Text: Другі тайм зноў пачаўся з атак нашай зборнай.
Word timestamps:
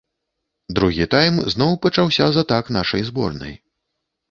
Другі 0.79 1.05
тайм 1.15 1.35
зноў 1.55 1.77
пачаўся 1.85 2.23
з 2.33 2.47
атак 2.47 2.73
нашай 2.81 3.01
зборнай. 3.13 3.57